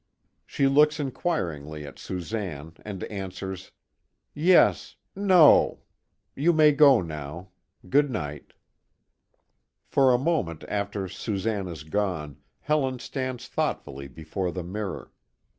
[0.47, 3.69] She looks inquiringly at Susanne and answers:
[4.33, 5.81] "Yes no
[6.35, 7.49] you may go now.
[7.87, 8.53] Good night."
[9.85, 15.11] For a moment after Susanne is gone, Helen stands thoughtfully before the mirror.